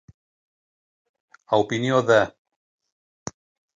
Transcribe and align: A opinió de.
A 1.57 1.59
opinió 1.65 2.01
de. 2.09 2.19